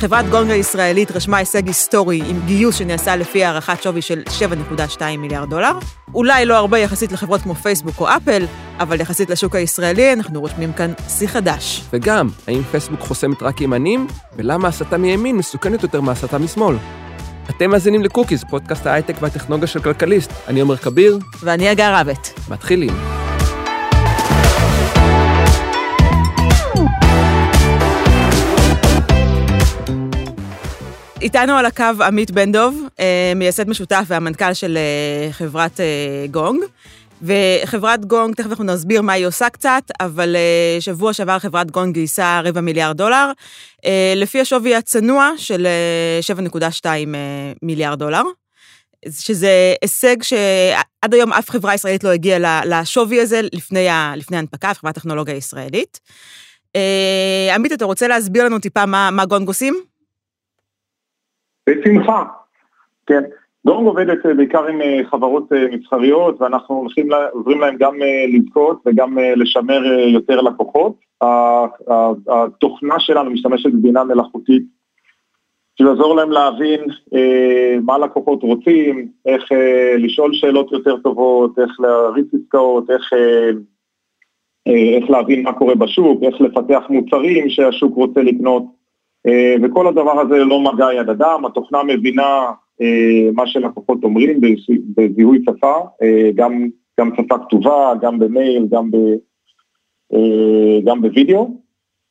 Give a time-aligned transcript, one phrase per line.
[0.00, 4.22] חברת גונג הישראלית רשמה הישג היסטורי עם גיוס שנעשה לפי הערכת שווי של
[4.98, 5.72] 7.2 מיליארד דולר.
[6.14, 8.46] אולי לא הרבה יחסית לחברות כמו פייסבוק או אפל,
[8.78, 11.82] אבל יחסית לשוק הישראלי אנחנו רושמים כאן שיא חדש.
[11.92, 14.06] וגם, האם פייסבוק חוסמת רק ימנים?
[14.36, 16.76] ולמה הסתה מימין מסוכנת יותר מהסתה משמאל?
[17.50, 20.32] אתם מאזינים לקוקיז, פודקאסט ההייטק והטכנולוגיה של כלכליסט.
[20.48, 21.18] אני עומר כביר.
[21.40, 22.40] ואני הגר רבת.
[22.48, 22.92] מתחילים.
[31.20, 36.62] איתנו על הקו עמית בן דב, אה, מייסד משותף והמנכ"ל של אה, חברת אה, גונג.
[37.22, 40.36] וחברת גונג, תכף אנחנו נסביר מה היא עושה קצת, אבל
[40.80, 43.32] שבוע שעבר חברת גונג גייסה רבע מיליארד דולר,
[44.16, 45.66] לפי השווי הצנוע של
[46.84, 46.86] 7.2
[47.62, 48.22] מיליארד דולר,
[49.10, 55.34] שזה הישג שעד היום אף חברה ישראלית לא הגיעה לשווי הזה לפני, ההנפקה, חברת טכנולוגיה
[55.36, 56.00] ישראלית.
[57.54, 59.90] עמית, אתה רוצה להסביר לנו טיפה מה, מה גונג עושים?
[61.68, 62.24] בשמחה,
[63.06, 63.22] כן.
[63.66, 67.94] דורם עובדת אה, בעיקר עם אה, חברות אה, מסחריות ואנחנו הולכים, עוזרים להם גם
[68.28, 70.94] לזכות וגם לשמר יותר לקוחות.
[72.28, 74.62] התוכנה שלנו משתמשת בבינה מלאכותית
[75.74, 76.80] בשביל לעזור להם להבין
[77.82, 79.44] מה לקוחות רוצים, איך
[79.98, 83.10] לשאול שאלות יותר טובות, איך להריץ עסקאות, איך,
[84.66, 88.64] איך להבין מה קורה בשוק, איך לפתח מוצרים שהשוק רוצה לקנות.
[89.26, 94.40] אה, וכל הדבר הזה לא מגע יד אדם, התוכנה מבינה אה, מה שלקוחות אומרים
[94.96, 96.68] בזיהוי שפה, אה, גם,
[97.00, 98.96] גם שפה כתובה, גם במייל, גם, ב,
[100.84, 101.60] גם בווידאו,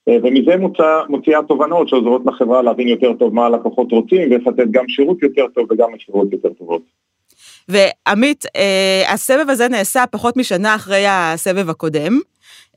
[0.09, 4.87] ומזה מוצא, מוציאה תובנות שעוזרות לחברה להבין יותר טוב מה הלקוחות רוצים ואיך לתת גם
[4.87, 6.81] שירות יותר טוב וגם מחירות יותר טובות.
[7.69, 8.45] ועמית,
[9.07, 12.19] הסבב הזה נעשה פחות משנה אחרי הסבב הקודם.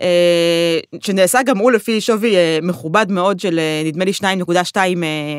[0.02, 4.12] אה, שנעשה גם הוא לפי שווי אה, מכובד מאוד של אה, נדמה לי
[4.74, 4.76] 2.2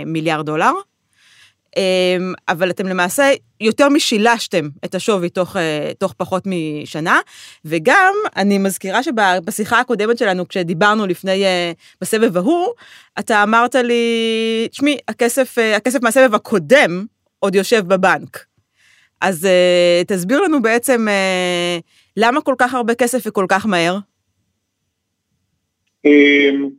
[0.06, 0.72] מיליארד דולר.
[2.50, 3.32] אבל אתם למעשה
[3.62, 5.56] יותר משילשתם את השווי תוך,
[6.00, 7.20] תוך פחות משנה,
[7.66, 11.44] וגם אני מזכירה שבשיחה הקודמת שלנו, כשדיברנו לפני,
[12.02, 12.68] בסבב ההוא,
[13.20, 17.06] אתה אמרת לי, תשמעי, הכסף, הכסף מהסבב הקודם
[17.40, 18.53] עוד יושב בבנק.
[19.24, 19.48] אז
[20.08, 21.06] תסביר לנו בעצם
[22.18, 23.98] למה כל כך הרבה כסף וכל כך מהר?
[26.06, 26.70] אמ,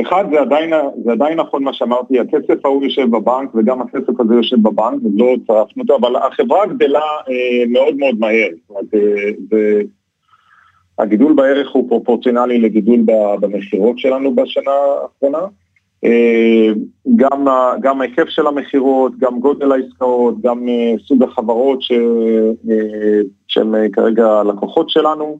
[0.00, 0.72] אחד, זה עדיין,
[1.04, 5.36] זה עדיין נכון מה שאמרתי, הכסף ההוא יושב בבנק וגם הכסף הזה יושב בבנק, ולא
[5.46, 8.48] צרפנו אותו, אבל החברה גדלה אה, מאוד מאוד מהר.
[8.60, 9.82] זאת אומרת, אה, זה,
[10.98, 13.00] הגידול בערך הוא פרופורציונלי לגידול
[13.40, 14.70] במכירות שלנו בשנה
[15.02, 15.46] האחרונה.
[16.04, 16.72] אה,
[17.16, 17.46] גם,
[17.80, 21.92] גם ההיקף של המכירות, גם גודל העסקאות, גם אה, סוג החברות ש,
[22.70, 25.38] אה, אה, כרגע לקוחות שלנו.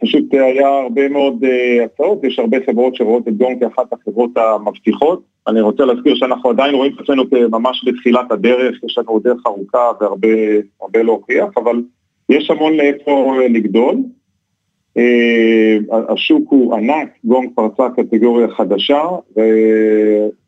[0.00, 1.44] פשוט היה הרבה מאוד
[1.84, 5.22] הצעות, יש הרבה חברות שרואות את גון כאחת החברות המבטיחות.
[5.48, 9.90] אני רוצה להזכיר שאנחנו עדיין רואים את עצמנו ממש בתחילת הדרך, יש לנו דרך ארוכה
[10.00, 11.82] והרבה להוכיח, אבל
[12.28, 13.96] יש המון לאיפה לגדול.
[14.98, 19.02] Uh, השוק הוא ענק, גון פרצה קטגוריה חדשה,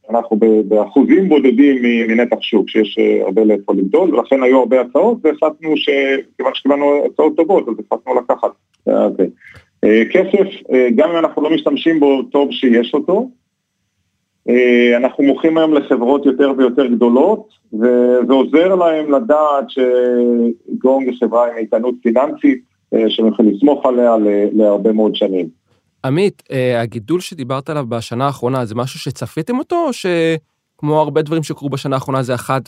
[0.09, 0.37] ואנחנו
[0.69, 6.55] באחוזים בודדים מנתח שוק, שיש uh, הרבה לאיפה לגדול, ולכן היו הרבה הצעות, והחלטנו שכיוון
[6.55, 8.51] שקיבלנו הצעות טובות, אז החלטנו לקחת.
[8.87, 9.27] אוקיי.
[9.85, 13.31] אה, כסף, אה, גם אם אנחנו לא משתמשים בו, טוב שיש אותו.
[14.49, 21.51] אה, אנחנו מוכרים היום לחברות יותר ויותר גדולות, וזה עוזר להם לדעת שגונג היא חברה
[21.51, 22.63] עם איתנות פיננסית,
[23.09, 24.17] שהם יכולים לסמוך עליה
[24.53, 25.49] להרבה מאוד שנים.
[26.05, 26.43] עמית,
[26.77, 31.97] הגידול שדיברת עליו בשנה האחרונה, זה משהו שצפיתם אותו, או שכמו הרבה דברים שקרו בשנה
[31.97, 32.63] האחרונה, זה אחת,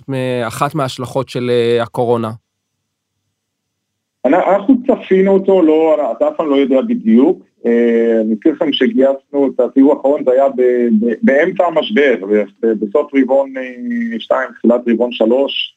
[0.47, 2.31] אחת מההשלכות של הקורונה?
[4.27, 7.43] אנחנו צפינו אותו, לא, אתה אף פעם לא יודע בדיוק.
[7.67, 10.45] אה, אני מזכיר לכם שגייסנו את הסיבוב האחרון, זה היה
[11.23, 12.15] באמצע המשבר,
[12.63, 13.55] בסוף רבעון
[14.19, 15.77] 2, אה, תחילת רבעון 3,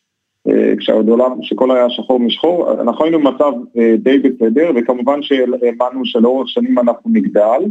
[0.49, 3.51] אה, כשהעולם, שכל היה שחור משחור, אנחנו היינו במצב
[3.97, 7.61] די בסדר, וכמובן שהאמנו שלאורך שנים אנחנו נגדל.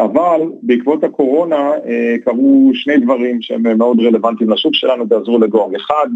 [0.00, 1.70] אבל בעקבות הקורונה
[2.24, 5.70] קרו שני דברים שהם מאוד רלוונטיים לשוק שלנו ועזרו לגור.
[5.76, 6.06] אחד,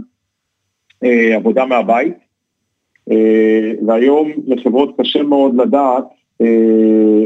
[1.35, 2.15] עבודה מהבית,
[3.11, 6.09] אה, והיום לחברות קשה מאוד לדעת אה,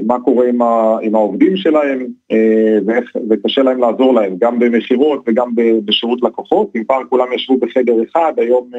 [0.07, 5.25] מה קורה עם, ה, עם העובדים שלהם אה, ואיך, וקשה להם לעזור להם, גם במכירות
[5.27, 5.51] וגם
[5.85, 6.71] בשירות לקוחות.
[6.77, 8.71] אם פעם כולם ישבו בחדר אחד, היום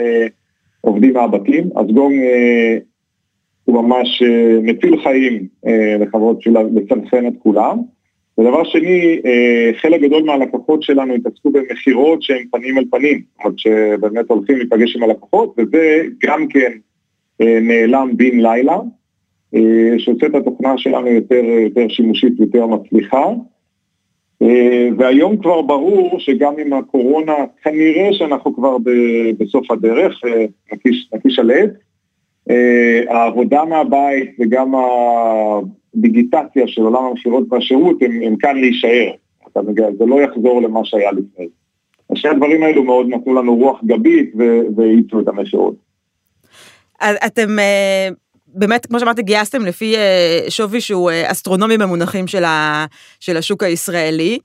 [0.81, 2.21] עובדים מהבתים, אז גונג
[3.63, 4.23] הוא ממש
[4.63, 5.47] מציל חיים
[5.99, 7.77] לחברות בשביל לצמצם את כולם.
[8.37, 9.19] ודבר שני,
[9.81, 14.95] חלק גדול מהלקוחות שלנו התעסקו במכירות שהן פנים אל פנים, זאת אומרת שבאמת הולכים להיפגש
[14.95, 16.71] עם הלקוחות, וזה גם כן
[17.41, 18.79] אה, נעלם בן לילה, אה,
[19.97, 23.25] שעושה את התוכנה שלנו יותר, יותר שימושית ויותר מצליחה.
[24.97, 28.77] והיום כבר ברור שגם עם הקורונה, כנראה שאנחנו כבר
[29.37, 30.21] בסוף הדרך,
[30.73, 31.69] נקיש, על עץ.
[33.07, 34.73] העבודה מהבית וגם
[35.95, 39.11] הדיגיטציה של עולם המכירות והשירות הם, הם כאן להישאר.
[39.97, 41.47] זה לא יחזור למה שהיה לפני.
[42.15, 44.33] שני הדברים האלו מאוד נתנו לנו רוח גבית
[44.75, 45.75] והאיצו את המכירות.
[47.25, 48.09] אתם אה,
[48.53, 52.85] באמת, כמו שאמרתי, גייסתם לפי אה, שווי שהוא אה, אסטרונומי במונחים של, ה,
[53.19, 54.39] של השוק הישראלי.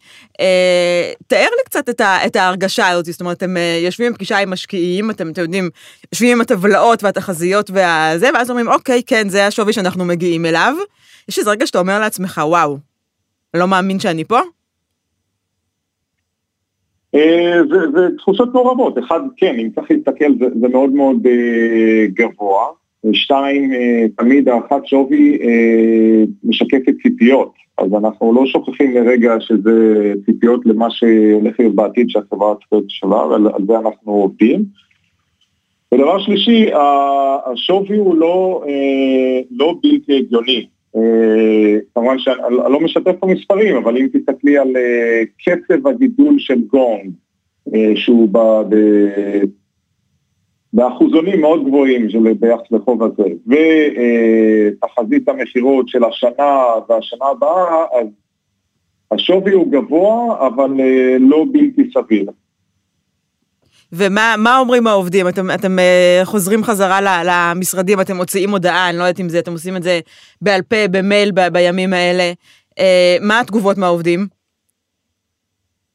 [1.27, 3.55] תאר לי קצת את, ה, את ההרגשה הזאת, זאת אומרת, אתם
[3.85, 5.71] יושבים בפגישה עם משקיעים, אתם, אתם יודעים,
[6.13, 10.75] יושבים עם הטבלאות והתחזיות והזה, ואז אומרים, אוקיי, כן, זה השווי שאנחנו מגיעים אליו.
[11.29, 12.79] יש איזה רגע שאתה אומר לעצמך, וואו,
[13.55, 14.41] לא מאמין שאני פה?
[17.15, 17.61] אה,
[17.95, 22.67] זה תחושות מעורבות, אחד, כן, אם צריך להסתכל זה, זה מאוד מאוד אה, גבוה,
[23.13, 25.39] שתיים, אה, תמיד הערכת שווי
[26.45, 32.77] משקפת ציפיות, אז אנחנו לא שוכחים לרגע שזה ציפיות למה שהולך להיות בעתיד שהחברה צריכה
[32.89, 34.65] שווה, ועל זה אנחנו עובדים.
[35.95, 36.71] ודבר שלישי,
[37.53, 38.65] השווי הוא לא,
[39.51, 40.67] לא בלתי הגיוני.
[40.97, 46.61] אה, כמובן שאני לא משתף פה מספרים, אבל אם תסתכלי על אה, קצב הגידול של
[46.61, 47.11] גונג,
[47.75, 48.29] אה, שהוא
[50.75, 58.07] באחוזונים מאוד גבוהים של ביחס לחוב הזה, ותחזית המכירות של השנה והשנה הבאה, אז
[59.11, 60.71] השווי הוא גבוה, אבל
[61.21, 62.31] לא בלתי סביר.
[63.93, 65.29] ומה אומרים העובדים?
[65.29, 69.53] אתם, אתם uh, חוזרים חזרה למשרדים, אתם מוציאים הודעה, אני לא יודעת אם זה, אתם
[69.53, 70.01] עושים את זה
[70.43, 72.33] בעל פה, במייל, ב, בימים האלה.
[72.71, 72.83] Uh,
[73.21, 74.27] מה התגובות מהעובדים?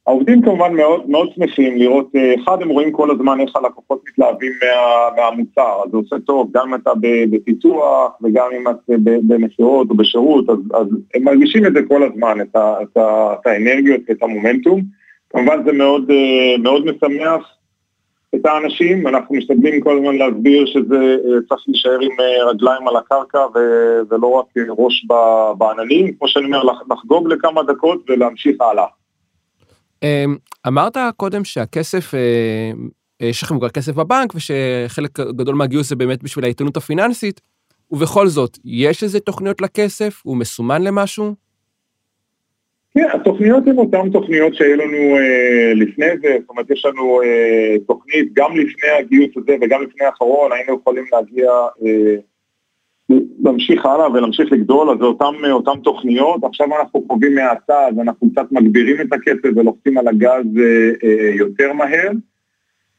[0.08, 4.52] העובדים כמובן מאוד, מאוד שמחים לראות, uh, אחד, הם רואים כל הזמן איך הלקוחות מתלהבים
[4.62, 6.92] מה, מהמוצר, אז זה עושה טוב, גם אם אתה
[7.32, 8.76] בפיתוח וגם אם את
[9.28, 13.34] במכירות או בשירות, אז, אז הם מרגישים את זה כל הזמן, את, ה, את, ה,
[13.34, 14.82] את האנרגיות ואת המומנטום.
[15.30, 16.12] כמובן זה מאוד,
[16.60, 17.60] מאוד משמח
[18.36, 22.96] את האנשים, אנחנו משתדלים כל הזמן להסביר שזה אה, צריך להישאר עם אה, רגליים על
[22.96, 23.46] הקרקע
[24.10, 25.06] ולא רק אה, ראש
[25.58, 28.86] בעננים, כמו שאני אומר, לחגוג לכמה דקות ולהמשיך הלאה.
[30.04, 30.36] אמ,
[30.68, 32.14] אמרת קודם שהכסף,
[33.22, 37.42] יש לכם כבר כסף בבנק ושחלק גדול מהגיוס זה באמת בשביל העיתונות הפיננסית,
[37.92, 40.22] ובכל זאת, יש איזה תוכניות לכסף?
[40.24, 41.36] הוא מסומן למשהו?
[42.94, 47.76] כן, התוכניות הן אותן תוכניות שהיו לנו אה, לפני זה, זאת אומרת יש לנו אה,
[47.88, 51.52] תוכנית גם לפני הגיוס הזה וגם לפני האחרון, היינו יכולים להגיע,
[51.86, 52.16] אה,
[53.44, 58.32] להמשיך הלאה ולהמשיך לגדול, אז זה אותן, אותן תוכניות, עכשיו אנחנו חווים מהאצה, אז אנחנו
[58.32, 62.12] קצת מגבירים את הקצב ולוחצים על הגז אה, אה, יותר מהר,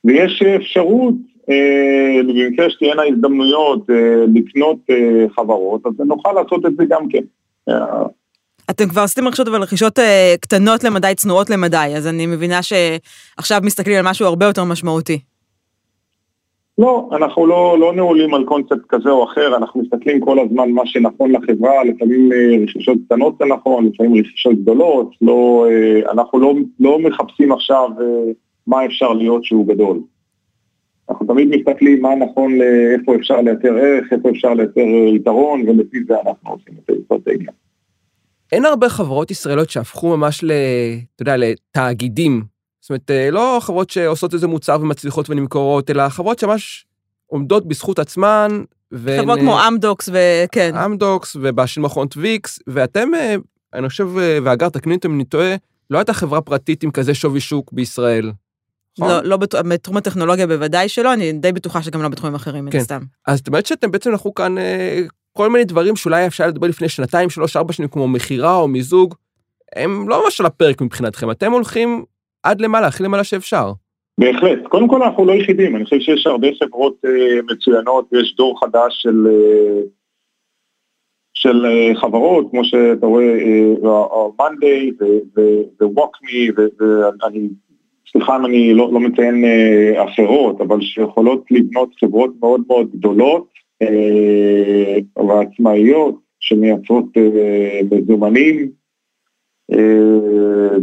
[0.04, 1.14] ויש אפשרות,
[1.50, 7.22] אה, במקרה שתהיינה הזדמנויות אה, לקנות אה, חברות, אז נוכל לעשות את זה גם כן.
[7.68, 8.04] אה,
[8.70, 13.60] אתם כבר עשיתם רכישות אבל רכישות אה, קטנות למדי, צנועות למדי, אז אני מבינה שעכשיו
[13.62, 15.18] מסתכלים על משהו הרבה יותר משמעותי.
[16.80, 20.82] לא, אנחנו לא, לא נעולים על קונספט כזה או אחר, אנחנו מסתכלים כל הזמן מה
[20.86, 26.54] שנכון לחברה, לפעמים אה, רכישות קטנות זה נכון, לפעמים רכישות גדולות, לא, אה, אנחנו לא,
[26.80, 27.88] לא מחפשים עכשיו
[28.66, 30.00] מה אפשר להיות שהוא גדול.
[31.10, 34.80] אנחנו תמיד מסתכלים מה נכון לאיפה אפשר לייצר ערך, איפה אפשר לייצר
[35.14, 37.52] יתרון, ולפי זה אנחנו עושים את האסטרטגיה.
[38.52, 40.52] אין הרבה חברות ישראליות שהפכו ממש ל...
[41.14, 42.42] אתה יודע, לתאגידים.
[42.80, 46.86] זאת אומרת, אה, לא חברות שעושות איזה מוצר ומצליחות ונמכורות, אלא חברות שממש
[47.26, 48.62] עומדות בזכות עצמן.
[48.92, 49.16] ו...
[49.20, 50.76] חברות כמו אמדוקס וכן.
[50.76, 53.34] אמדוקס ובשל מכונות ויקס, ואתם, אה,
[53.74, 55.54] אני חושב, אה, ואגר, תקני אותי אם אני טועה,
[55.90, 58.32] לא הייתה חברה פרטית עם כזה שווי שוק בישראל.
[58.98, 59.10] נכון?
[59.10, 62.78] לא, לא בתחום הטכנולוגיה בוודאי שלא, אני די בטוחה שגם לא בתחומים אחרים, מן כן.
[62.78, 63.02] הסתם.
[63.26, 64.54] אז זאת אומרת שאתם בעצם אנחנו כאן
[65.32, 69.14] כל מיני דברים שאולי אפשר לדבר לפני שנתיים, שלוש, ארבע שנים, כמו מכירה או מיזוג,
[69.76, 72.04] הם לא ממש על הפרק מבחינתכם, אתם הולכים
[72.42, 73.72] עד למעלה, הכי למעלה שאפשר.
[74.18, 74.66] בהחלט.
[74.68, 79.02] קודם כל אנחנו לא יחידים, אני חושב שיש הרבה חברות אה, מצוינות ויש דור חדש
[79.02, 79.80] של, אה,
[81.34, 83.34] של אה, חברות, כמו שאתה רואה,
[84.38, 84.90] מאנדיי
[85.80, 87.48] וווקמי, ואני,
[88.12, 93.50] סליחה אם אני לא, לא מציין אה, אחרות, אבל שיכולות לבנות חברות מאוד מאוד גדולות,
[95.16, 98.70] ועצמאיות אה, שמייצרות אה, מזומנים,
[99.72, 100.76] אה,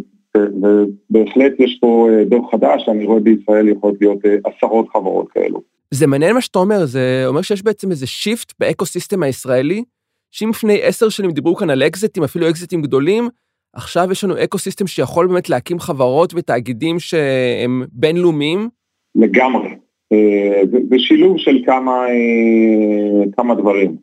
[0.61, 5.61] ובהחלט יש פה דור חדש, אני רואה בישראל יכולות להיות עשרות חברות כאלו.
[5.91, 9.83] זה מעניין מה שאתה אומר, זה אומר שיש בעצם איזה shift באקו-סיסטם הישראלי,
[10.31, 13.29] שאם לפני עשר שנים דיברו כאן על אקזיטים, אפילו אקזיטים גדולים,
[13.73, 18.69] עכשיו יש לנו אקו-סיסטם שיכול באמת להקים חברות ותאגידים שהם בינלאומיים.
[19.15, 19.69] לגמרי.
[20.89, 23.97] זה שילוב של כמה, אה, כמה דברים.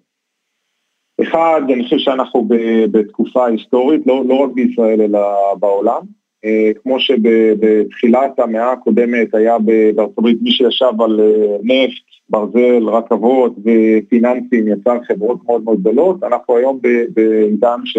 [1.22, 2.48] אחד, אני חושב שאנחנו
[2.90, 6.02] בתקופה היסטורית, לא, לא רק בישראל אלא בעולם.
[6.44, 13.52] אה, כמו שבתחילת המאה הקודמת היה בארצות הברית מי שישב על אה, נפט, ברזל, רכבות
[13.58, 16.80] ופיננסים יצר חברות מאוד מאוד גדולות, אנחנו היום
[17.14, 17.98] בעידן ש...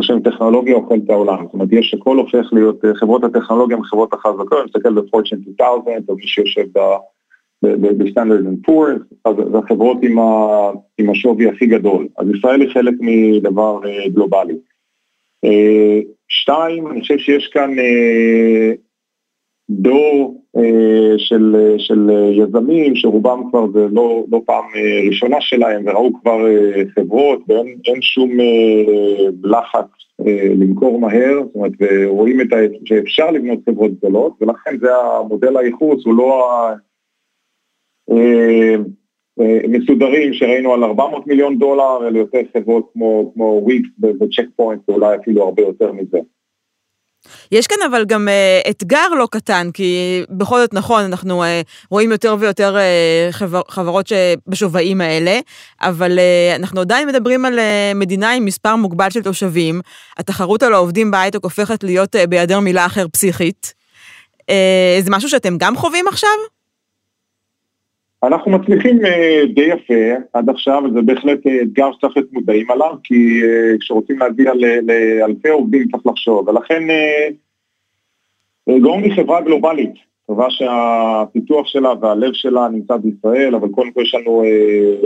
[0.00, 3.82] חושב טכנולוגיה אוכלת את העולם, זאת אומרת יש הכל הופך להיות, אה, חברות הטכנולוגיה הן
[3.82, 6.64] חברות החזקות, אני מסתכל ב Fortune 2000 או מי שיושב
[7.62, 8.86] ב Standard and Poor,
[9.24, 9.98] אז החברות
[10.98, 13.80] עם השווי הכי גדול, אז ישראל היא חלק מדבר
[14.14, 14.54] גלובלי.
[16.28, 18.72] שתיים, אני חושב שיש כאן אה,
[19.70, 26.10] דור אה, של, של יזמים שרובם כבר זה לא, לא פעם אה, ראשונה שלהם וראו
[26.20, 28.84] כבר אה, חברות ואין שום אה,
[29.44, 29.88] לחץ
[30.26, 35.56] אה, למכור מהר, זאת אומרת, ורואים את ה, שאפשר לבנות חברות גדולות ולכן זה המודל
[35.56, 36.74] הייחוס, הוא לא ה...
[39.40, 44.88] אה, מסודרים שראינו על 400 מיליון דולר, אלה יותר חברות כמו, כמו וויקס וצ'ק פוינט,
[44.88, 46.18] ואולי אפילו הרבה יותר מזה.
[47.52, 51.46] יש כאן אבל גם uh, אתגר לא קטן, כי בכל זאת נכון, אנחנו uh,
[51.90, 55.38] רואים יותר ויותר uh, חבר, חברות שבשווים האלה,
[55.80, 57.62] אבל uh, אנחנו עדיין מדברים על uh,
[57.94, 59.80] מדינה עם מספר מוגבל של תושבים,
[60.18, 63.74] התחרות על העובדים בהייטק הופכת להיות uh, בהיעדר מילה אחר פסיכית.
[64.40, 66.57] Uh, זה משהו שאתם גם חווים עכשיו?
[68.22, 72.94] אנחנו מצליחים אה, די יפה עד עכשיו, וזה בהחלט אה, אתגר שצריך להיות מודעים עליו,
[73.04, 76.82] כי אה, כשרוצים להגיע לאלפי עובדים צריך לחשוב, ולכן
[78.82, 79.94] גורם היא חברה גלובלית,
[80.26, 84.42] חברה שהפיתוח שלה והלב שלה נמצא בישראל, אבל קודם כל יש לנו,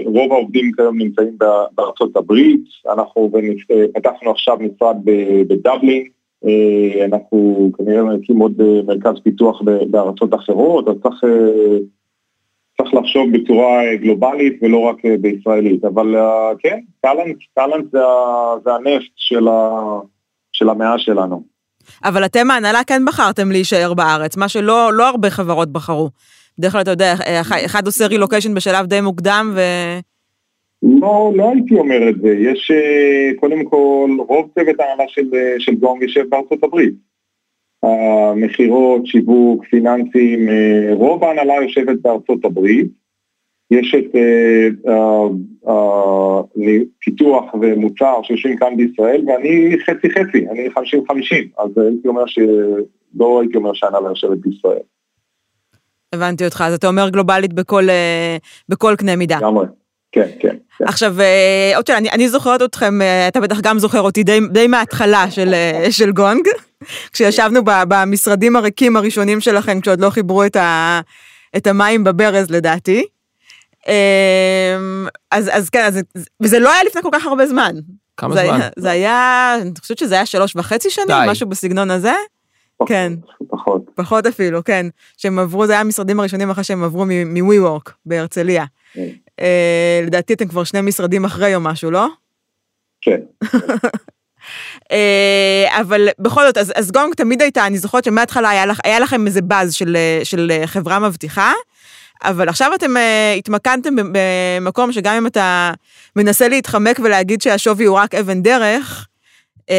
[0.04, 1.36] רוב העובדים כיום נמצאים
[1.74, 2.60] בארצות הברית,
[2.92, 3.30] אנחנו
[3.94, 4.96] פתחנו עכשיו משרד
[5.48, 6.08] בדבלין,
[7.04, 11.24] אנחנו כנראה נקים עוד מרכז פיתוח בארצות אחרות, אז צריך...
[12.92, 17.98] צריך לחשוב בצורה אה, גלובלית ולא רק אה, בישראלית, אבל אה, כן, טאלנט, טאלנט זה,
[18.64, 19.80] זה הנפט של, ה,
[20.52, 21.42] של המאה שלנו.
[22.04, 26.08] אבל אתם ההנהלה כן בחרתם להישאר בארץ, מה שלא לא הרבה חברות בחרו.
[26.58, 27.14] בדרך כלל אתה יודע,
[27.66, 29.60] אחד עושה רילוקיישן בשלב די מוקדם ו...
[30.82, 32.28] לא, לא הייתי אומר את זה.
[32.28, 32.70] יש
[33.40, 36.94] קודם כל, רוב צוות ההנהלה של, של גונג יושב בארצות הברית.
[37.82, 42.86] המכירות, שיווק, פיננסים, אה, רוב ההנהלה יושבת בארצות הברית,
[43.70, 44.14] יש את
[47.00, 53.40] פיתוח ומוצר שיושבים כאן בישראל ואני חצי חצי, אני חמישים חמישים, אז הייתי אומר שלא
[53.40, 54.82] הייתי אומר שההנהלה יושבת בישראל.
[56.12, 58.36] הבנתי אותך, אז אתה אומר גלובלית בכל, אה,
[58.68, 59.36] בכל קנה מידה.
[59.36, 59.66] לגמרי.
[60.12, 60.56] כן, כן.
[60.82, 60.88] כן.
[60.88, 62.98] עכשיו, אה, עוד שאלה, אני, אני זוכרת אתכם,
[63.28, 65.54] אתה בטח גם זוכר אותי די, די מההתחלה של,
[65.90, 66.48] של גונג.
[67.12, 71.00] כשישבנו במשרדים הריקים הראשונים שלכם, כשעוד לא חיברו את, ה,
[71.56, 73.04] את המים בברז לדעתי.
[73.88, 76.00] אמ, אז, אז כן, אז,
[76.42, 77.72] וזה לא היה לפני כל כך הרבה זמן.
[78.16, 78.60] כמה זה זמן?
[78.60, 81.24] היה, זה היה, אני חושבת שזה היה שלוש וחצי שנים, די.
[81.28, 82.12] משהו בסגנון הזה.
[82.86, 83.12] כן.
[83.50, 83.82] פחות.
[83.94, 84.86] פחות אפילו, כן.
[85.16, 88.64] שהם עברו, זה היה המשרדים הראשונים אחרי שהם עברו מ-WeWork בהרצליה.
[89.42, 92.06] אה, לדעתי אתם כבר שני משרדים אחרי או משהו, לא?
[93.00, 93.20] כן.
[94.92, 99.00] אה, אבל בכל זאת, אז, אז גונג תמיד הייתה, אני זוכרת שמההתחלה היה, לך, היה
[99.00, 101.52] לכם איזה באז של, של חברה מבטיחה,
[102.24, 105.72] אבל עכשיו אתם uh, התמקדתם במקום שגם אם אתה
[106.16, 109.06] מנסה להתחמק ולהגיד שהשווי הוא רק אבן דרך,
[109.60, 109.72] uh,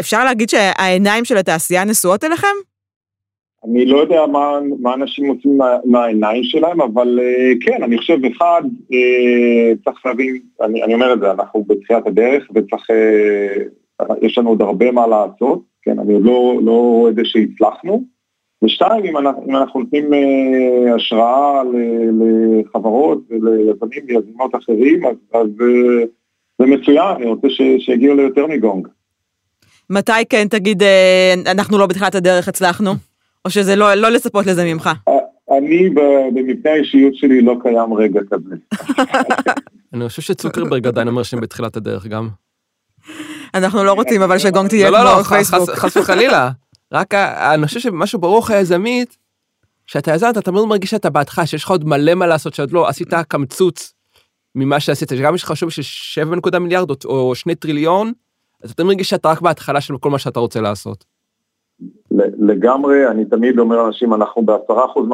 [0.00, 2.56] אפשר להגיד שהעיניים של התעשייה נשואות אליכם?
[3.64, 8.62] אני לא יודע מה, מה אנשים מה, מהעיניים שלהם, אבל uh, כן, אני חושב, אחד,
[8.64, 14.48] uh, צריך להבין, אני, אני אומר את זה, אנחנו בתחילת הדרך וצריך uh, יש לנו
[14.48, 18.14] עוד הרבה מה לעשות, כן, אני עוד לא, לא רואה את זה שהצלחנו.
[18.64, 21.62] ושתיים, אם אנחנו, אם אנחנו נותנים אה, השראה
[22.20, 26.04] לחברות וליזמים ויזמות אחרים, אז, אז אה,
[26.58, 28.88] זה מצוין, אני רוצה ש, שיגיעו ליותר מגונג.
[29.90, 30.82] מתי כן תגיד,
[31.46, 32.90] אנחנו לא בתחילת הדרך הצלחנו?
[33.44, 34.90] או שזה לא, לא לצפות לזה ממך?
[35.08, 38.54] אה, אני במבנה האישיות שלי לא קיים רגע כזה.
[39.94, 42.28] אני חושב שצוקרברג עדיין אומר שהם בתחילת הדרך גם.
[43.54, 45.70] אנחנו לא רוצים אבל שגונג תהיה כמו לא, לא, פייסבוק.
[45.70, 46.50] חס וחלילה.
[46.92, 49.16] רק אני חושב שמשהו ברוח היזמית,
[49.86, 52.88] שאתה יזם אתה תמיד מרגיש שאתה בהתחלה, שיש לך עוד מלא מה לעשות, שעוד לא
[52.88, 53.94] עשית קמצוץ
[54.54, 58.12] ממה שעשית, שגם יש לך של 7 נקודה מיליארד או 2 טריליון,
[58.62, 61.04] אז אתה מרגיש שאתה רק בהתחלה של כל מה שאתה רוצה לעשות.
[62.38, 65.08] לגמרי, אני תמיד אומר לאנשים, אנחנו בעשרה אחוז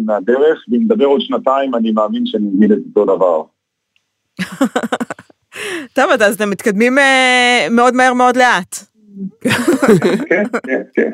[0.00, 3.42] מהדרך, ואם נדבר עוד שנתיים, אני מאמין מבין את אותו דבר.
[5.96, 8.76] טוב, אז אתם מתקדמים אה, מאוד מהר מאוד לאט.
[10.28, 11.10] כן, כן, כן.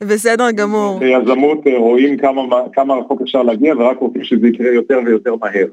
[0.08, 0.98] בסדר גמור.
[0.98, 2.42] ביזמות אה, רואים כמה,
[2.72, 5.66] כמה רחוק אפשר להגיע ורק רוצים שזה יקרה יותר ויותר מהר.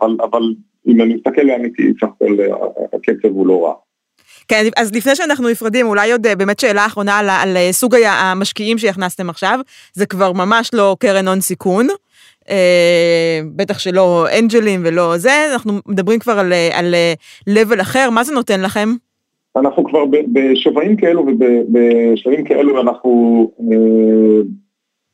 [0.00, 0.42] אבל, אבל
[0.86, 2.36] אם אני מסתכל לאמיתי, סך הכל
[2.92, 3.74] הקצב הוא לא רע.
[4.48, 9.30] כן, אז לפני שאנחנו נפרדים, אולי עוד באמת שאלה אחרונה על, על סוג המשקיעים שהכנסתם
[9.30, 9.60] עכשיו,
[9.92, 11.86] זה כבר ממש לא קרן הון סיכון.
[12.50, 16.94] אה, בטח שלא אנג'לים ולא זה, אנחנו מדברים כבר על, על
[17.48, 18.88] level אחר, מה זה נותן לכם?
[19.56, 24.42] אנחנו כבר בשווים כאלו ובשלבים כאלו אנחנו אה,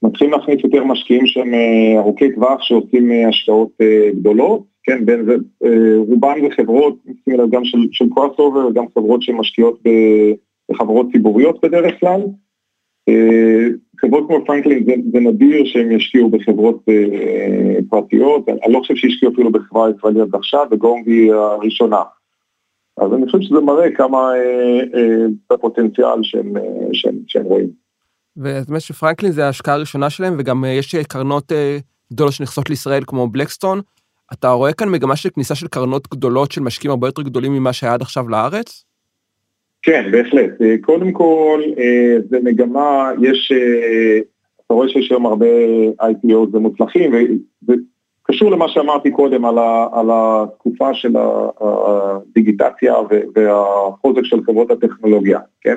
[0.02, 5.24] מתחילים להכניס יותר משקיעים שהם אה, ארוכי טווח שעושים אה, השקעות אה, גדולות, כן, בין
[5.24, 6.96] זה, אה, רובם זה חברות,
[7.50, 9.80] גם של, של crossover, גם חברות שמשקיעות
[10.70, 12.20] בחברות ציבוריות בדרך כלל.
[13.08, 13.68] אה,
[14.00, 19.32] חברות כמו פרנקלין זה, זה נדיר שהם ישקיעו בחברות אה, פרטיות, אני לא חושב שהשקיעו
[19.32, 22.02] אפילו בחברה ישראלית עכשיו, וגונג היא הראשונה.
[22.96, 24.32] אז אני חושב שזה מראה כמה
[25.50, 26.52] הפוטנציאל שהם,
[26.92, 27.68] שהם, שהם רואים.
[28.36, 31.52] ואת אומרת שפרנקלין זה ההשקעה הראשונה שלהם, וגם יש קרנות
[32.12, 33.80] גדולות שנכנסות לישראל כמו בלקסטון.
[34.32, 37.72] אתה רואה כאן מגמה של כניסה של קרנות גדולות של משקיעים הרבה יותר גדולים ממה
[37.72, 38.84] שהיה עד עכשיו לארץ?
[39.84, 40.50] כן, בהחלט.
[40.62, 44.18] אה, קודם כל, אה, זה מגמה, יש, אה,
[44.66, 45.46] אתה רואה שיש היום הרבה
[46.00, 47.74] IPO ומוצלחים, וזה
[48.22, 51.14] קשור למה שאמרתי קודם על, ה, על התקופה של
[51.60, 52.94] הדיגיטציה
[53.34, 55.76] והחוזק של חברות הטכנולוגיה, כן?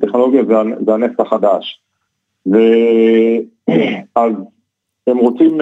[0.00, 0.54] טכנולוגיה זה,
[0.86, 1.80] זה הנפט החדש.
[2.46, 4.32] ואז
[5.06, 5.58] הם רוצים,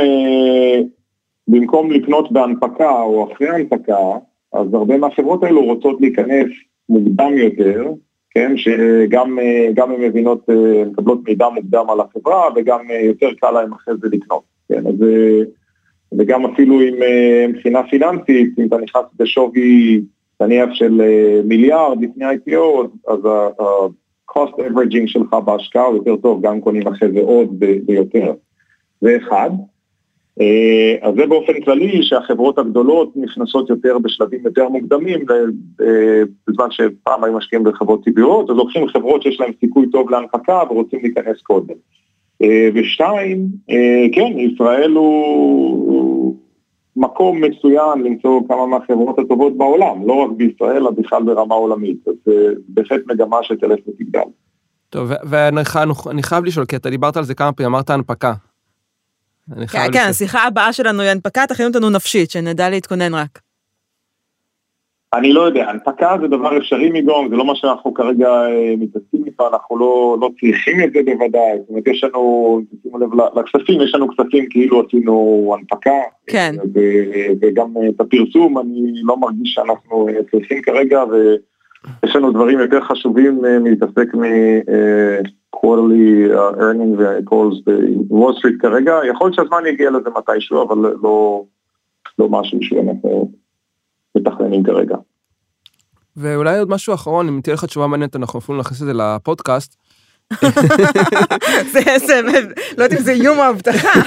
[1.48, 3.98] במקום לקנות בהנפקה או אחרי הנפקה,
[4.52, 6.46] אז הרבה מהחברות האלו רוצות להיכנס
[6.88, 7.92] מוקדם יותר,
[8.30, 9.38] כן, שגם
[9.78, 10.48] הם מבינות,
[10.86, 14.94] מקבלות מידע מוקדם על החברה וגם יותר קל להם אחרי זה לקנות, כן, אז
[16.18, 16.94] וגם אפילו עם
[17.48, 20.00] מבחינה פיננסית, אם אתה נכנס בשווי
[20.40, 21.02] נניח של
[21.44, 27.20] מיליארד לפני IPO, אז ה-cost averaging שלך בהשקעה הוא יותר טוב, גם קונים אחרי זה
[27.20, 28.32] עוד ויותר.
[29.00, 29.50] זה אחד.
[30.40, 37.24] אה, אז זה באופן כללי שהחברות הגדולות נכנסות יותר בשלבים יותר מוקדמים, אה, בזמן שפעם
[37.24, 41.74] היו משקיעים בחברות טבעיות, אז לוקחים חברות שיש להן סיכוי טוב להנפקה ורוצים להיכנס קודם.
[42.42, 43.46] אה, ושתיים,
[44.12, 46.36] כן, ישראל הוא
[46.96, 52.14] מקום מצוין למצוא כמה מהחברות הטובות בעולם, לא רק בישראל, אלא בכלל ברמה עולמית, אז
[52.24, 54.20] זה בהחלט מגמה שתלך ותגדל.
[54.90, 58.32] טוב, ואני חייב לשאול, כי אתה דיברת על זה כמה פעמים, אמרת הנפקה.
[59.72, 63.40] כן, כן, השיחה הבאה שלנו היא הנפקה, תכין אותנו נפשית, שנדע להתכונן רק.
[65.14, 69.26] אני לא יודע, הנפקה זה דבר אפשרי מגום, זה לא מה שאנחנו כרגע אה, מתעסקים
[69.26, 73.80] איתו, אנחנו לא, לא צריכים את זה בוודאי, זאת אומרת, יש לנו, שימו לב לכספים,
[73.80, 76.54] יש לנו כספים כאילו עשינו הנפקה, כן.
[76.74, 76.80] ו,
[77.42, 83.40] וגם את הפרסום, אני לא מרגיש שאנחנו אה, צריכים כרגע, ויש לנו דברים יותר חשובים
[83.60, 84.22] מלהתעסק מ...
[85.60, 87.70] quarterly uh, earning ו-calls
[88.08, 91.44] בוול סטריט כרגע, יכול להיות שהזמן יגיע לזה מתישהו, אבל לא,
[92.18, 93.30] לא משהו שאנחנו
[94.16, 94.96] מתכננים כרגע.
[96.16, 99.76] ואולי עוד משהו אחרון, אם תהיה לך תשובה מעניינת, אנחנו אפילו נכניס את זה לפודקאסט.
[102.06, 102.38] זה לא
[102.84, 104.00] יודעת אם זה איום או הבטחה.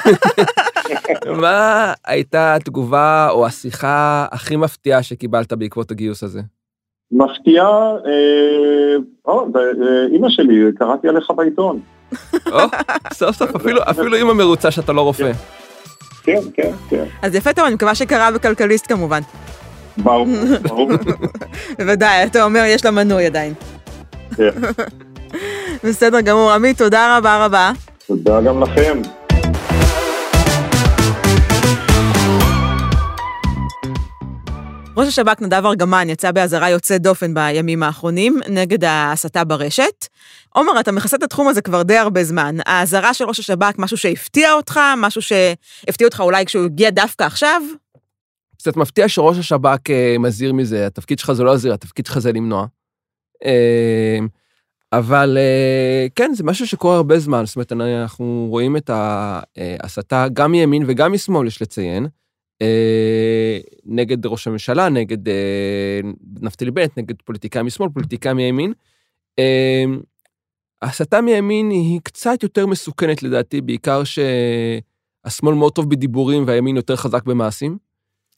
[1.42, 6.42] מה הייתה התגובה או השיחה הכי מפתיעה שקיבלת בעקבות הגיוס הזה?
[7.12, 8.96] מפתיעה, אה,
[10.12, 11.80] אימא שלי, קראתי עליך בעיתון.
[13.14, 13.52] סוף סוף,
[13.90, 15.32] אפילו אימא מרוצה שאתה לא רופא.
[16.24, 17.04] כן, כן, כן.
[17.22, 19.20] אז יפה טוב, אני מקווה שקרה בכלכליסט כמובן.
[19.98, 20.28] ברור,
[20.64, 20.90] ברור.
[21.78, 23.54] בוודאי, אתה אומר, יש לה מנוי עדיין.
[24.36, 24.50] כן.
[25.84, 27.72] בסדר גמור, עמית, תודה רבה רבה.
[28.08, 29.02] תודה גם לכם.
[34.98, 40.08] ראש השב"כ נדב ארגמן יצא באזהרה יוצאת דופן בימים האחרונים נגד ההסתה ברשת.
[40.50, 42.56] עומר, אתה מכסה את התחום הזה כבר די הרבה זמן.
[42.66, 47.62] האזהרה של ראש השב"כ, משהו שהפתיע אותך, משהו שהפתיע אותך אולי כשהוא הגיע דווקא עכשיו?
[48.58, 52.32] קצת מפתיע שראש השב"כ אה, מזהיר מזה, התפקיד שלך זה לא להזהיר, התפקיד שלך זה
[52.32, 52.66] למנוע.
[53.46, 54.20] אה,
[54.94, 60.52] אבל אה, כן, זה משהו שקורה הרבה זמן, זאת אומרת, אנחנו רואים את ההסתה גם
[60.52, 62.08] מימין וגם משמאל, יש לציין.
[62.62, 66.00] אה, נגד ראש הממשלה, נגד אה,
[66.42, 68.74] נפתלי בנט, נגד פוליטיקאים משמאל, פוליטיקאים מימין.
[69.40, 69.84] אה,
[70.82, 77.24] ההסתה מימין היא קצת יותר מסוכנת לדעתי, בעיקר שהשמאל מאוד טוב בדיבורים והימין יותר חזק
[77.24, 77.78] במעשים.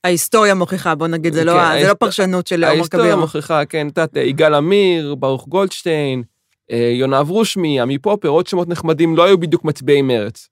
[0.04, 2.78] ההיסטוריה מוכיחה, בוא נגיד, זה, לא, כן, זה לא פרשנות של עומר כביר.
[2.80, 6.22] ההיסטוריה מוכיחה, כן, את יודעת, יגאל עמיר, ברוך גולדשטיין,
[6.70, 10.48] יונה אברושמי, עמי פופר, עוד שמות נחמדים, לא היו בדיוק מצביעי מרץ.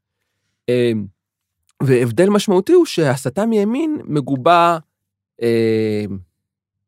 [1.83, 4.79] והבדל משמעותי הוא שהסתה מימין מגובה
[5.43, 6.05] אה,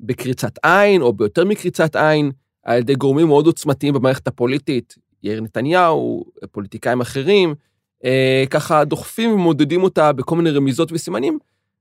[0.01, 2.31] בקריצת עין, או ביותר מקריצת עין,
[2.63, 7.55] על ידי גורמים מאוד עוצמתיים במערכת הפוליטית, יאיר נתניהו, פוליטיקאים אחרים,
[8.05, 11.39] אה, ככה דוחפים ומודדים אותה בכל מיני רמיזות וסימנים,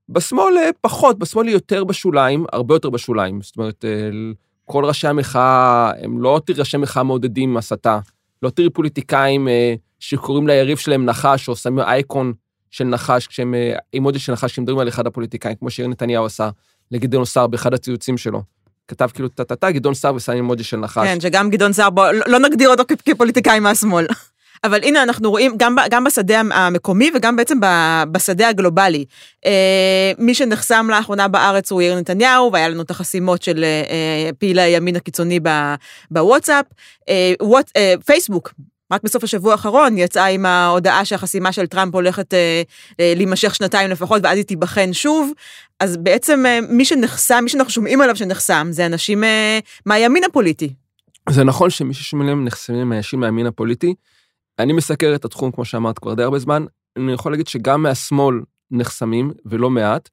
[0.08, 3.42] בשמאל אה, פחות, בשמאל היא יותר בשוליים, הרבה יותר בשוליים.
[3.42, 4.10] זאת אומרת, אה,
[4.64, 7.98] כל ראשי המחאה, הם לא ראשי מחאה מעודדים הסתה.
[8.42, 12.32] לא תראי פוליטיקאים אה, שקוראים ליריב שלהם נחש, או שמים אייקון
[12.70, 13.54] של נחש, כשהם,
[13.94, 16.50] אימוג'י של נחש, כשהם מדברים על אחד הפוליטיקאים, כמו שיאיר נתניהו עשה
[16.90, 18.42] לגדעון סער באחד הציוצים שלו.
[18.88, 21.06] כתב כאילו טה-טה-טה, גדעון סער ושם אימוג'י של נחש.
[21.06, 24.06] כן, שגם גדעון סער, בוא, לא נגדיר אותו כפוליטיקאי מהשמאל.
[24.64, 27.58] אבל הנה אנחנו רואים גם, גם בשדה המקומי וגם בעצם
[28.12, 29.04] בשדה הגלובלי.
[29.46, 34.62] אה, מי שנחסם לאחרונה בארץ הוא יאיר נתניהו, והיה לנו את החסימות של אה, פעילי
[34.62, 35.40] הימין הקיצוני
[36.10, 36.66] בוואטסאפ.
[37.08, 37.70] אה, וואט,
[38.06, 38.52] פייסבוק,
[38.92, 42.62] רק בסוף השבוע האחרון יצאה עם ההודעה שהחסימה של טראמפ הולכת אה,
[43.00, 45.32] אה, להימשך שנתיים לפחות, ואז היא תיבחן שוב.
[45.80, 50.74] אז בעצם אה, מי שנחסם, מי שאנחנו שומעים עליו שנחסם, זה אנשים אה, מהימין הפוליטי.
[51.28, 53.94] זה נכון שמי ששומעים עליהם נחסמים אנשים מהימין הפוליטי.
[54.58, 56.64] אני מסקר את התחום, כמו שאמרת, כבר די הרבה זמן.
[56.96, 60.08] אני יכול להגיד שגם מהשמאל נחסמים, ולא מעט,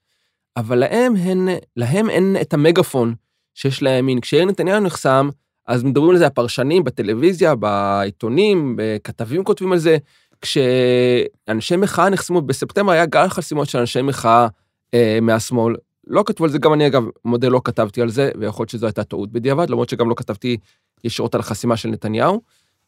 [0.58, 3.16] אבל להם, הן, להם אין את המגפון
[3.54, 4.22] שיש לימין.
[4.22, 5.30] כשיאיר נתניהו נחסם,
[5.68, 9.98] אז מדברים על זה הפרשנים בטלוויזיה, בעיתונים, כתבים כותבים על זה.
[10.42, 14.48] כשאנשי מחאה נחסמו, בספטמבר היה גל חסימות של אנשי מחאה
[14.94, 15.76] אה, מהשמאל.
[16.08, 18.86] לא כתבו על זה, גם אני אגב, מודה, לא כתבתי על זה, ויכול להיות שזו
[18.86, 20.58] הייתה טעות בדיעבד, למרות שגם לא כתבתי
[21.04, 22.42] ישירות על החסימה של נתניהו.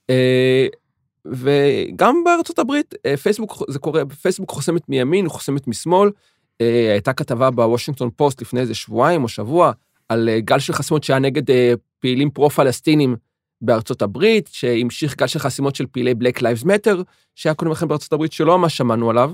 [0.09, 0.67] אה,
[1.25, 6.09] וגם בארצות הברית, אה, פייסבוק, זה קורה, פייסבוק חוסמת מימין, חוסמת משמאל.
[6.61, 9.71] אה, הייתה כתבה בוושינגטון פוסט לפני איזה שבועיים או שבוע,
[10.09, 11.43] על אה, גל של חסימות שהיה נגד
[11.99, 13.15] פעילים פרו-פלסטינים
[13.61, 17.03] בארצות הברית, שהמשיך גל של חסימות של פעילי Black Lives Matter,
[17.35, 19.31] שהיה קודם לכן בארצות הברית, שלא ממש שמענו עליו.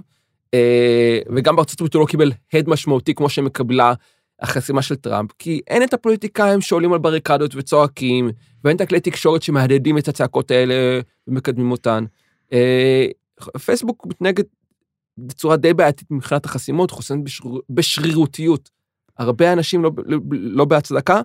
[1.36, 3.94] וגם בארצות הברית הוא לא קיבל הד משמעותי כמו שמקבלה
[4.42, 8.30] החסימה של טראמפ, כי אין את הפוליטיקאים שעולים על בריקדות וצועקים,
[8.64, 12.06] ואין את הכלי תקשורת שמהדהדים את הצעקות האלה ומקדמים אותן.
[12.54, 13.08] אה,
[13.66, 14.46] פייסבוק מתנהגת
[15.18, 18.70] בצורה די בעייתית מבחינת החסימות, חוסמת בשריר, בשרירותיות.
[19.18, 21.22] הרבה אנשים לא, לא, לא בהצדקה, אה,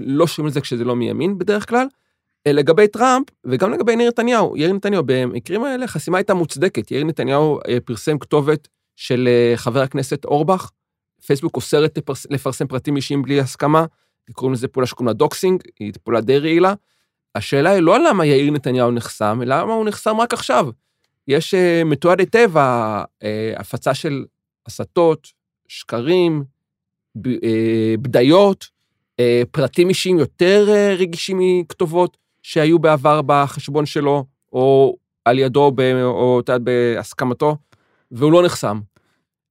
[0.00, 1.86] לא שומעים על זה כשזה לא מימין בדרך כלל.
[2.46, 6.90] אה, לגבי טראמפ וגם לגבי יאיר נתניהו, יאיר נתניהו, במקרים האלה חסימה הייתה מוצדקת.
[6.90, 10.70] יאיר נתניהו פרסם כתובת של חבר הכנסת אורבך,
[11.26, 11.98] פייסבוק אוסרת
[12.30, 13.84] לפרסם פרטים אישיים בלי הסכמה,
[14.32, 16.74] קוראים לזה פעולה שקוראים לה doxing, היא פעולה די רעילה.
[17.34, 20.68] השאלה היא לא למה יאיר נתניהו נחסם, אלא למה הוא נחסם רק עכשיו.
[21.28, 24.24] יש uh, מתועד היטב ההפצה של
[24.66, 25.28] הסתות,
[25.68, 26.44] שקרים,
[27.14, 27.40] ב, uh,
[28.00, 28.68] בדיות,
[29.50, 36.48] פרטים אישיים יותר uh, רגישים מכתובות שהיו בעבר בחשבון שלו, או על ידו, או את
[36.48, 37.56] יודעת, בהסכמתו,
[38.10, 38.80] והוא לא נחסם.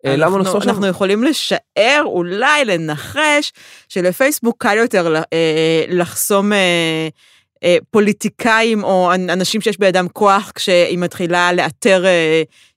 [0.05, 3.53] אה, למה אנחנו, אנחנו יכולים לשער, אולי לנחש,
[3.89, 12.05] שלפייסבוק קל יותר אה, לחסום אה, פוליטיקאים או אנשים שיש בידם כוח כשהיא מתחילה לאתר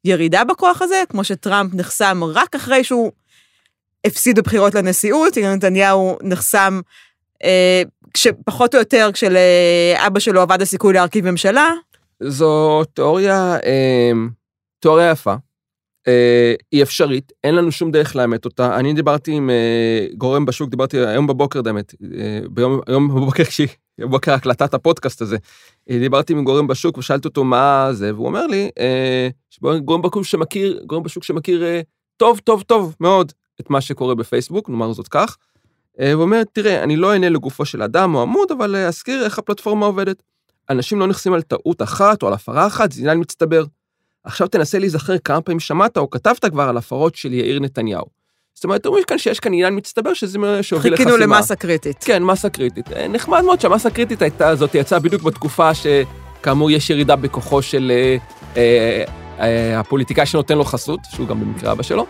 [0.05, 3.13] ירידה בכוח הזה, כמו שטראמפ נחסם רק אחרי שהוא
[4.05, 6.81] הפסיד בבחירות לנשיאות, נתניהו נחסם
[8.15, 11.71] כשפחות או יותר כשלאבא שלו עבד הסיכוי להרכיב ממשלה.
[12.23, 13.57] זו תיאוריה,
[14.81, 15.35] תיאוריה יפה.
[16.09, 18.77] אה, היא אפשרית, אין לנו שום דרך לאמת אותה.
[18.77, 23.43] אני דיברתי עם אה, גורם בשוק, דיברתי היום בבוקר, באמת, אה, ביום, היום בבוקר,
[23.99, 25.37] בבוקר הקלטת הפודקאסט הזה,
[25.89, 28.71] דיברתי עם גורם בשוק ושאלתי אותו מה זה, והוא אומר לי,
[29.85, 31.65] גורם בשוק שמכיר, גורם בשוק שמכיר
[32.17, 35.37] טוב, טוב, טוב מאוד את מה שקורה בפייסבוק, נאמר זאת כך.
[35.99, 39.87] והוא אומר, תראה, אני לא אענה לגופו של אדם או עמוד, אבל אזכיר איך הפלטפורמה
[39.87, 40.23] עובדת.
[40.71, 43.65] אנשים לא נכנסים על טעות אחת או על הפרה אחת, זה עניין מצטבר.
[44.25, 48.21] עכשיו תנסה להיזכר כמה פעמים שמעת או כתבת כבר על הפרות של יאיר נתניהו.
[48.55, 51.11] זאת אומרת, אומרים כאן שיש כאן עניין מצטבר שזה שהוביל לחסימה.
[51.11, 52.05] חיכינו למסה קריטית.
[52.05, 52.93] כן, מסה קריטית.
[52.93, 57.93] אה, נחמד מאוד שהמסה הקריטית הייתה, הזאת יצאה בדיוק בתקופה שכאמור יש ירידה בכוחו של
[57.95, 58.17] אה,
[58.57, 59.05] אה,
[59.41, 62.07] אה, הפוליטיקאי שנותן לו חסות, שהוא גם במקרה אבא שלו.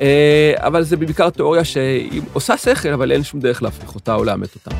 [0.00, 4.24] אה, אבל זה בעיקר תיאוריה שהיא עושה שכל, אבל אין שום דרך להפריך אותה או
[4.24, 4.70] לאמת אותה.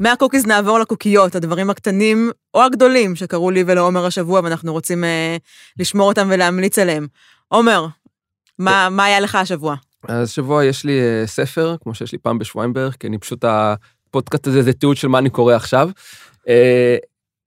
[0.00, 5.36] מהקוקיז נעבור לקוקיות, הדברים הקטנים או הגדולים שקרו לי ולעומר השבוע, ואנחנו רוצים אה,
[5.78, 7.06] לשמור אותם ולהמליץ עליהם.
[7.48, 7.86] עומר,
[8.58, 9.74] מה, מה היה לך השבוע?
[10.08, 13.44] אז השבוע יש לי אה, ספר, כמו שיש לי פעם בשבועיים בערך, כי אני פשוט,
[13.44, 15.90] הפודקאסט הזה זה תיעוד של מה אני קורא עכשיו.
[16.40, 16.48] אה,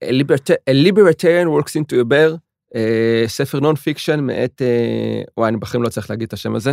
[0.04, 2.36] A, Liberta- A Libertarian Walks Into a Bear,
[2.74, 2.78] אה,
[3.26, 6.72] ספר non-fiction מאת, אה, וואי, אני בחיים לא צריך להגיד את השם הזה.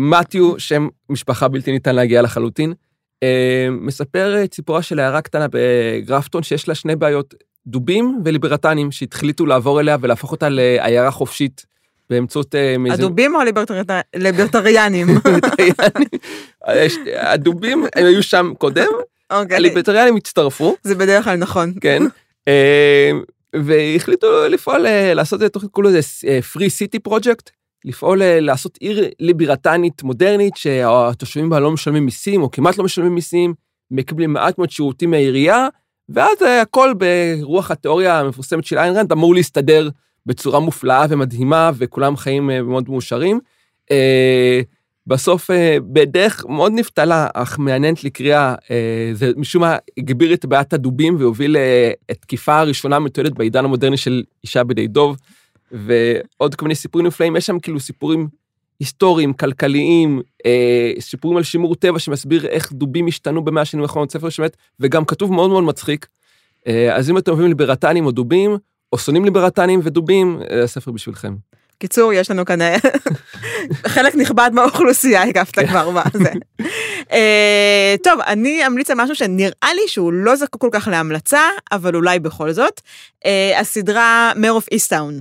[0.00, 2.74] מתיו, שם משפחה בלתי ניתן להגייה לחלוטין.
[3.22, 7.34] אה, מספר את סיפורה של העיירה קטנה בגרפטון שיש לה שני בעיות,
[7.66, 11.66] דובים וליברטנים שהתחליטו לעבור אליה ולהפוך אותה לעיירה חופשית
[12.10, 12.54] באמצעות...
[12.54, 13.40] אה, הדובים או
[14.14, 15.06] הליברטריאנים?
[17.16, 18.88] הדובים הם היו שם קודם,
[19.30, 19.56] אוקיי.
[19.56, 20.76] הליברטריאנים הצטרפו.
[20.82, 21.72] זה בדרך כלל נכון.
[21.80, 22.02] כן.
[22.48, 23.10] אה,
[23.64, 27.50] והחליטו לפעול, אה, לעשות את תוכנית, לזה אה, Free City Project,
[27.84, 33.14] לפעול, אה, לעשות עיר ליברטנית מודרנית, שהתושבים בה לא משלמים מיסים, או כמעט לא משלמים
[33.14, 33.54] מיסים,
[33.90, 35.68] מקבלים מעט מאוד שירותים מהעירייה,
[36.08, 39.88] ואז הכל ברוח התיאוריה המפורסמת של איין רנד אמור להסתדר
[40.26, 43.40] בצורה מופלאה ומדהימה, וכולם חיים מאוד מאושרים.
[45.06, 45.50] בסוף
[45.92, 48.54] בדרך מאוד נפתלה, אך מעניינת לקריאה,
[49.12, 51.56] זה משום מה הגביר את בעיית הדובים והוביל
[52.10, 55.16] לתקיפה הראשונה מתועדת בעידן המודרני של אישה בידי דוב,
[55.72, 58.28] ועוד כל מיני סיפורים נפלאים, יש שם כאילו סיפורים
[58.80, 60.22] היסטוריים, כלכליים,
[61.00, 65.32] סיפורים על שימור טבע שמסביר איך דובים השתנו במאה השנים האחרונות, ספר שמת, וגם כתוב
[65.32, 66.06] מאוד מאוד מצחיק.
[66.92, 68.56] אז אם אתם אוהבים ליברטנים או דובים,
[68.92, 71.34] או שונאים ליברטנים ודובים, הספר בשבילכם.
[71.78, 72.76] קיצור, יש לנו כאן אה,
[73.94, 76.32] חלק נכבד מהאוכלוסייה, הגבת כבר מה זה.
[77.12, 81.40] אה, טוב, אני אמליץ על משהו שנראה לי שהוא לא זקוק כל כך להמלצה,
[81.72, 82.80] אבל אולי בכל זאת.
[83.26, 85.20] אה, הסדרה מר אוף איסטאון.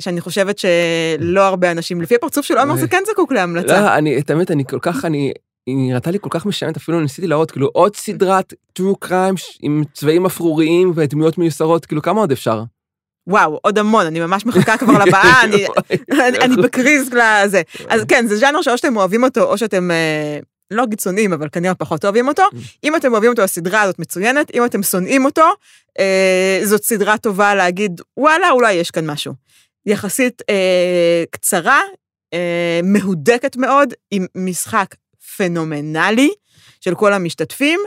[0.00, 3.80] שאני חושבת שלא הרבה אנשים, לפי הפרצוף של עומר זה כן זקוק להמלצה.
[3.80, 5.32] לא, אני, את האמת, אני כל כך, אני,
[5.66, 9.82] היא נראתה לי כל כך משענת, אפילו ניסיתי להראות, כאילו עוד סדרת true crime עם
[9.92, 12.62] צבעים אפרוריים ודמויות מיוסרות, כאילו כמה עוד אפשר?
[13.26, 15.66] וואו, עוד המון, אני ממש מחכה כבר לבאה, אני,
[16.10, 17.62] אני, אני בקריז לזה.
[17.88, 20.38] אז כן, זה ז'אנר שאו שאתם אוהבים אותו, או שאתם אה,
[20.70, 22.42] לא אגיד שונאים, אבל כנראה פחות אוהבים אותו.
[22.42, 22.56] Mm.
[22.84, 25.44] אם אתם אוהבים אותו, הסדרה הזאת מצוינת, אם אתם שונאים אותו,
[25.98, 29.34] אה, זאת סדרה טובה להגיד, וואלה, אולי יש כאן משהו.
[29.86, 31.80] יחסית אה, קצרה,
[32.34, 34.94] אה, מהודקת מאוד, עם משחק
[35.36, 36.30] פנומנלי
[36.80, 37.80] של כל המשתתפים.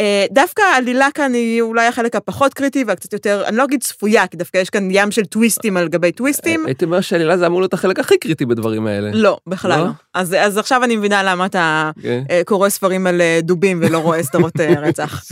[0.00, 4.26] אה, דווקא העלילה כאן היא אולי החלק הפחות קריטי והקצת יותר, אני לא אגיד צפויה,
[4.26, 6.60] כי דווקא יש כאן ים של טוויסטים על גבי טוויסטים.
[6.60, 9.10] אה, הייתי אומר שעלילה זה אמור להיות החלק הכי קריטי בדברים האלה.
[9.14, 9.84] לא, בכלל לא.
[9.84, 9.90] לא.
[10.14, 11.90] אז, אז עכשיו אני מבינה למה אתה.
[12.02, 12.22] כן.
[12.30, 14.52] אה, קורא ספרים על דובים ולא רואה סדרות
[14.86, 15.24] רצח.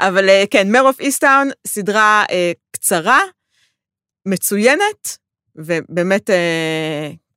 [0.00, 2.24] אבל כן, Mare of Easttown, סדרה
[2.72, 3.20] קצרה,
[4.26, 5.18] מצוינת,
[5.56, 6.30] ובאמת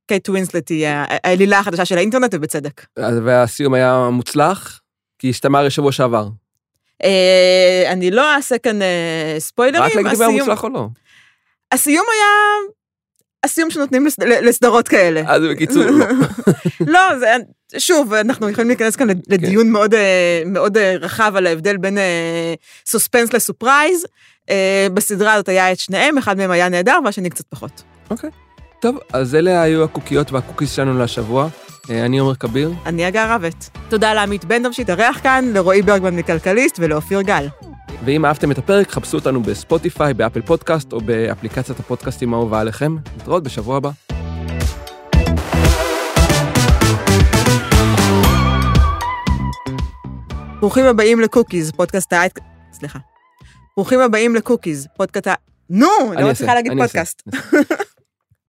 [0.08, 0.88] קייט ווינסלט היא
[1.24, 2.86] העלילה החדשה של האינטרנט, ובצדק.
[2.98, 4.81] והסיום היה מוצלח?
[5.22, 6.28] כי השתמע שבוע שעבר.
[7.04, 9.84] אה, אני לא אעשה כאן אה, ספוילרים.
[9.84, 10.88] רק להגיד אם היה מוצלח או לא.
[11.72, 12.28] הסיום היה
[13.44, 14.08] הסיום שנותנים
[14.42, 15.22] לסדרות כאלה.
[15.28, 16.06] אז בקיצור, לא.
[16.94, 17.36] לא, זה,
[17.78, 19.72] שוב, אנחנו יכולים להיכנס כאן לדיון כן.
[19.72, 21.98] מאוד, אה, מאוד רחב על ההבדל בין
[22.86, 24.06] סוספנס לסופרייז.
[24.94, 27.84] בסדרה הזאת היה את שניהם, אחד מהם היה נהדר והשני קצת פחות.
[28.10, 28.30] אוקיי.
[28.82, 31.48] טוב, אז אלה היו הקוקיות והקוקיס שלנו לשבוע.
[31.90, 32.74] אה, אני עומר כביר.
[32.86, 33.70] אני הגר רבט.
[33.90, 37.48] תודה לעמית בן דב שהתארח כאן, לרועי ברגמן מכלכליסט ולאופיר גל.
[38.06, 42.96] ואם אהבתם את הפרק, חפשו אותנו בספוטיפיי, באפל פודקאסט או באפליקציית הפודקאסטים האהובה עליכם.
[43.18, 43.90] נתראות בשבוע הבא.
[50.60, 52.40] ברוכים הבאים לקוקיז, פודקאסט ההייט...
[52.74, 53.00] סליחה.
[53.78, 55.34] ברוכים הבאים לקוקיז, פודקאסט ה...
[55.70, 55.88] נו,
[56.20, 57.24] לא מצליחה להגיד פודקאסט.